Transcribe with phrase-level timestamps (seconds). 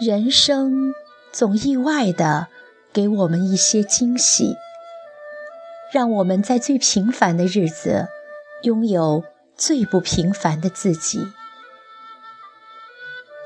[0.00, 0.92] 人生
[1.32, 2.48] 总意外的
[2.92, 4.56] 给我们一些惊喜，
[5.92, 8.08] 让我们在最平凡的日子
[8.62, 9.22] 拥有
[9.56, 11.28] 最不平凡的自己。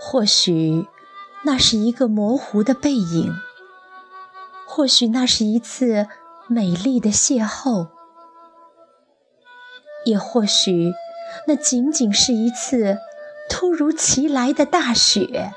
[0.01, 0.87] 或许
[1.45, 3.35] 那是一个模糊的背影，
[4.67, 6.07] 或许那是一次
[6.47, 7.89] 美丽的邂逅，
[10.07, 10.95] 也或许
[11.47, 12.97] 那仅仅是一次
[13.51, 15.53] 突如其来的大雪。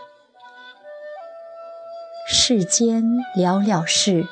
[2.53, 3.01] 世间
[3.33, 4.27] 寥寥事，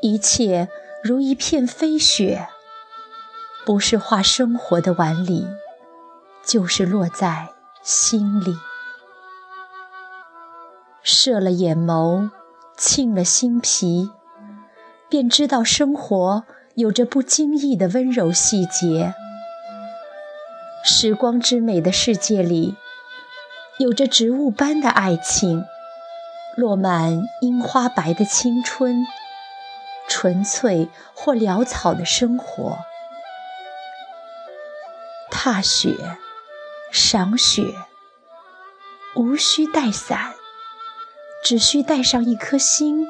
[0.00, 0.70] 一切
[1.04, 2.48] 如一片飞雪，
[3.66, 5.46] 不是画生活的碗里，
[6.42, 7.50] 就是落在
[7.82, 8.56] 心里。
[11.02, 12.30] 射了眼眸，
[12.78, 14.10] 沁了心脾，
[15.10, 19.12] 便知道生活有着不经意的温柔细节。
[20.82, 22.76] 时光之美的世界里，
[23.78, 25.66] 有着植物般的爱情。
[26.60, 29.06] 落满樱花白的青春，
[30.06, 32.76] 纯粹或潦草的生活。
[35.30, 35.96] 踏雪，
[36.92, 37.62] 赏雪，
[39.16, 40.34] 无需带伞，
[41.42, 43.06] 只需带上一颗心，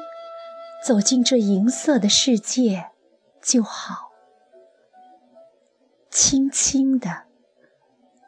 [0.87, 2.91] 走进这银色的世界
[3.41, 4.11] 就好。
[6.09, 7.23] 轻轻的，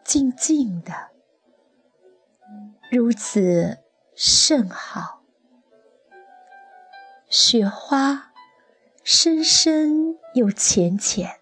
[0.04, 1.12] 静静的，
[2.92, 3.83] 如此。
[4.16, 5.24] 甚好，
[7.30, 8.32] 雪花
[9.04, 11.40] 深深又浅浅。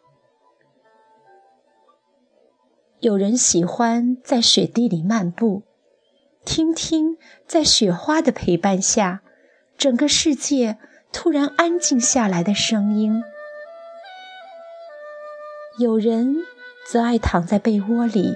[3.02, 5.64] 有人喜欢在雪地里漫步，
[6.46, 9.22] 听听在雪花的陪伴下，
[9.78, 10.78] 整个世界
[11.12, 13.22] 突然安静下来的声音。
[15.78, 16.38] 有人
[16.88, 18.36] 则爱躺在被窝里，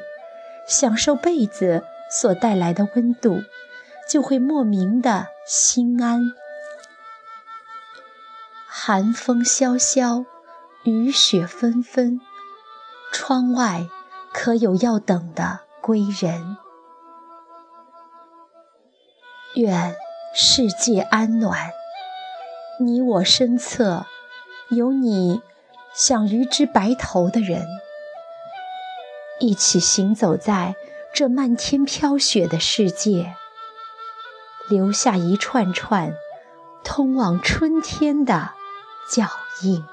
[0.67, 3.39] 享受被子所带来的温度。
[4.09, 6.21] 就会莫名的心安。
[8.67, 10.25] 寒风萧萧，
[10.83, 12.21] 雨雪纷纷，
[13.11, 13.87] 窗外
[14.31, 16.57] 可有要等的归人？
[19.55, 19.95] 愿
[20.35, 21.71] 世界安暖，
[22.79, 24.05] 你我身侧
[24.69, 25.41] 有你
[25.93, 27.65] 想与之白头的人，
[29.39, 30.75] 一起行走在
[31.13, 33.35] 这漫天飘雪的世界。
[34.67, 36.13] 留下一串串
[36.83, 38.51] 通往春天的
[39.09, 39.27] 脚
[39.61, 39.83] 印。